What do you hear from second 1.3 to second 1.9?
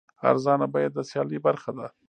برخه ده.